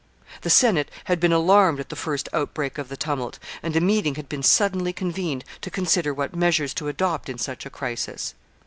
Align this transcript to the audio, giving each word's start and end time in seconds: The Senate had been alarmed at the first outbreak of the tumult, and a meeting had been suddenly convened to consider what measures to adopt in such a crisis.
The 0.41 0.49
Senate 0.49 0.89
had 1.03 1.19
been 1.19 1.31
alarmed 1.31 1.79
at 1.79 1.89
the 1.89 1.95
first 1.95 2.27
outbreak 2.33 2.79
of 2.79 2.89
the 2.89 2.97
tumult, 2.97 3.37
and 3.61 3.75
a 3.75 3.79
meeting 3.79 4.15
had 4.15 4.27
been 4.27 4.41
suddenly 4.41 4.93
convened 4.93 5.45
to 5.61 5.69
consider 5.69 6.11
what 6.11 6.35
measures 6.35 6.73
to 6.73 6.87
adopt 6.87 7.29
in 7.29 7.37
such 7.37 7.67
a 7.67 7.69
crisis. 7.69 8.33